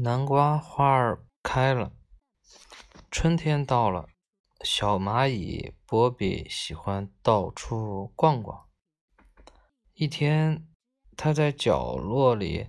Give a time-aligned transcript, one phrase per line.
[0.00, 1.90] 南瓜花儿开了，
[3.10, 4.08] 春天到了。
[4.62, 8.68] 小蚂蚁波比喜欢到处逛逛。
[9.94, 10.68] 一天，
[11.16, 12.68] 它在角落里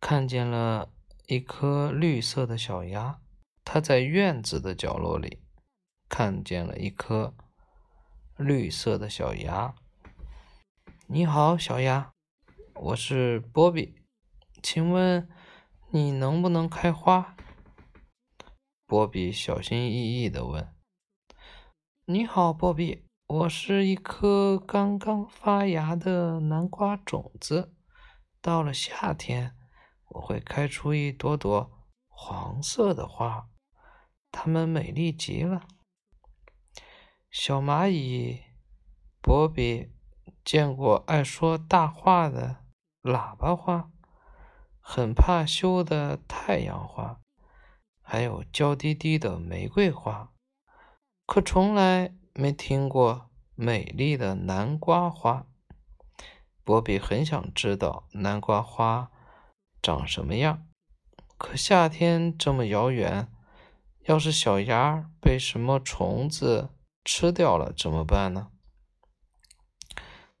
[0.00, 0.90] 看见了
[1.26, 3.20] 一颗绿色的小芽。
[3.64, 5.44] 它在院子的角落里
[6.08, 7.32] 看见了一颗
[8.36, 9.76] 绿色的小芽。
[11.06, 12.10] 你好，小芽，
[12.74, 14.02] 我是波比，
[14.60, 15.28] 请问。
[15.96, 17.34] 你能不能开花？
[18.84, 20.76] 波比小心翼翼地问。
[22.04, 27.72] “你好，波比，我是一颗刚刚发芽的南瓜种子。
[28.42, 29.56] 到了夏天，
[30.10, 31.72] 我会开出一朵朵
[32.08, 33.48] 黄色的花，
[34.30, 35.66] 它们美丽极了。”
[37.32, 38.42] 小蚂蚁
[39.22, 39.94] 波比
[40.44, 42.66] 见过爱说大话的
[43.02, 43.90] 喇叭花。
[44.88, 47.20] 很怕羞的太阳花，
[48.00, 50.32] 还有娇滴滴的玫瑰花，
[51.26, 55.48] 可从来没听过美丽的南瓜花。
[56.62, 59.10] 波比很想知道南瓜花
[59.82, 60.68] 长什么样，
[61.36, 63.26] 可夏天这么遥远，
[64.04, 66.70] 要是小芽被什么虫子
[67.04, 68.52] 吃掉了怎么办呢？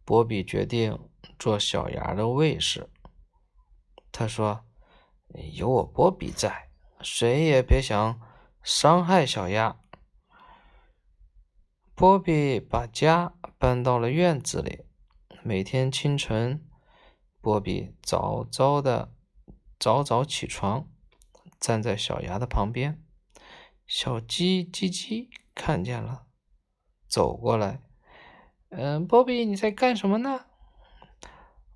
[0.04, 0.96] 波比决定
[1.36, 2.88] 做小芽的卫士。
[4.18, 4.64] 他说
[5.52, 6.70] ：“有我波比在，
[7.02, 8.18] 谁也别想
[8.62, 9.78] 伤害小鸭。”
[11.94, 14.86] 波比把家搬到了院子里。
[15.42, 16.66] 每天清晨，
[17.42, 19.12] 波比早早的
[19.78, 20.88] 早早起床，
[21.60, 23.04] 站在小鸭的旁边。
[23.86, 26.24] 小鸡叽叽看见了，
[27.06, 27.82] 走过来
[28.72, 30.46] ：“嗯，波比，你在干什么呢？”“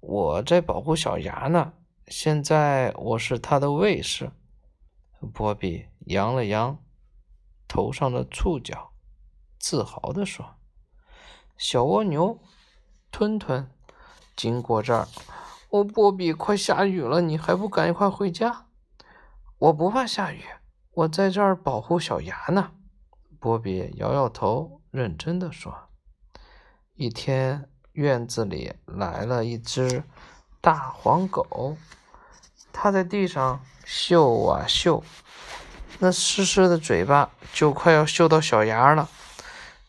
[0.01, 1.75] 我在保护小鸭呢。”
[2.11, 4.33] 现在我是他的卫士，
[5.33, 6.77] 波比扬了扬
[7.69, 8.91] 头上的触角，
[9.61, 10.57] 自豪地说
[11.57, 12.41] ：“小蜗牛，
[13.13, 13.71] 吞吞，
[14.35, 15.07] 经过这儿，
[15.69, 18.67] 哦，波比，快下雨了，你还不赶快回家
[19.59, 20.43] ？”“我不怕下雨，
[20.91, 22.73] 我在这儿保护小牙呢。”
[23.39, 25.73] 波比摇摇头，认真的说
[26.97, 30.03] ：“一天，院子里来了一只
[30.61, 31.77] 大黄狗。”
[32.73, 35.05] 它在地上嗅啊嗅，
[35.99, 39.09] 那湿湿的嘴巴就快要嗅到小芽了。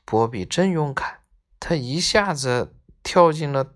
[0.04, 1.20] 波比真勇敢，
[1.60, 3.74] 他一下子跳进了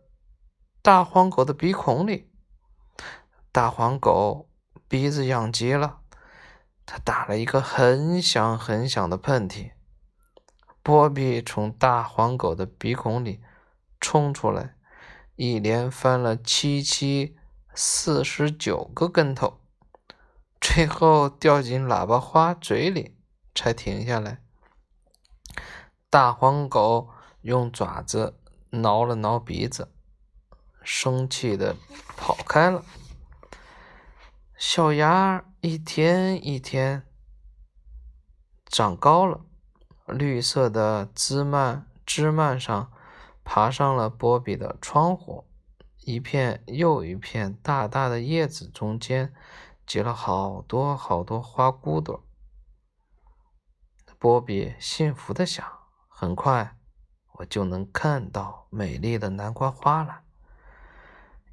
[0.82, 2.30] 大黄狗的鼻孔里。
[3.52, 4.50] 大黄狗
[4.90, 6.00] 鼻子痒极了，
[6.86, 9.72] 它打了一个很响很响的喷嚏。
[10.84, 13.42] 波比从大黄狗的鼻孔里
[14.02, 14.76] 冲出来，
[15.36, 17.38] 一连翻了七七。
[17.78, 19.60] 四十九个跟头，
[20.62, 23.18] 最后掉进喇叭花嘴里
[23.54, 24.42] 才停下来。
[26.10, 27.10] 大黄狗
[27.42, 29.92] 用爪子挠了挠鼻子，
[30.82, 31.76] 生气的
[32.16, 32.86] 跑开了。
[34.56, 37.06] 小芽一天一天
[38.68, 39.42] 长高了，
[40.08, 42.90] 绿色的枝蔓枝蔓上
[43.44, 45.45] 爬上了波比的窗户。
[46.06, 49.34] 一片又一片大大的叶子中间
[49.88, 52.24] 结了好多好多花骨朵。
[54.20, 55.66] 波比幸福的想：
[56.08, 56.78] 很快
[57.34, 60.22] 我就能看到美丽的南瓜花了。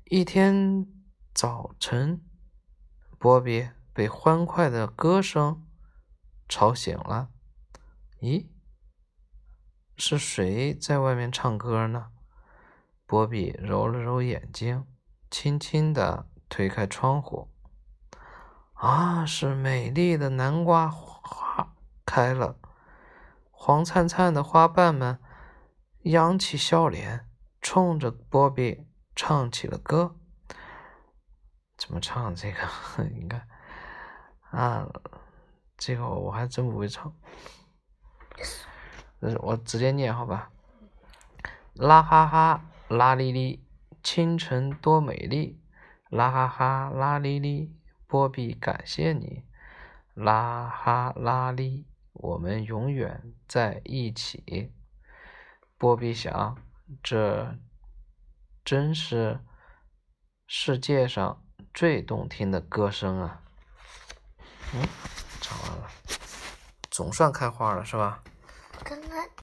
[0.04, 0.86] 一天
[1.32, 2.22] 早晨，
[3.18, 5.66] 波比被欢快的歌声
[6.46, 7.30] 吵醒了。
[8.20, 8.48] 咦，
[9.96, 12.10] 是谁在外面唱歌呢？
[13.12, 14.86] 波比揉了揉眼睛，
[15.30, 17.50] 轻轻地推开窗户。
[18.72, 21.74] 啊，是美丽的南瓜花
[22.06, 22.56] 开了，
[23.50, 25.18] 黄灿灿的花瓣们
[26.04, 27.28] 扬起笑脸，
[27.60, 30.16] 冲着波比唱起了歌。
[31.76, 32.66] 怎么唱这个？
[33.12, 33.46] 你看，
[34.52, 34.88] 啊，
[35.76, 37.14] 这个我还真不会唱。
[39.42, 40.50] 我直接念好吧，
[41.74, 42.64] 啦哈哈。
[42.92, 43.66] 啦哩哩，
[44.02, 45.58] 清晨多美丽！
[46.10, 47.74] 啦哈哈，啦哩哩，
[48.06, 49.44] 波比感谢你！
[50.12, 54.74] 啦哈啦哩，我们永远在一起。
[55.78, 56.58] 波比想，
[57.02, 57.56] 这
[58.62, 59.40] 真是
[60.46, 61.42] 世界上
[61.72, 63.42] 最动听的歌声啊！
[64.74, 64.86] 嗯，
[65.40, 65.88] 唱完了，
[66.90, 68.22] 总算开花了，是吧？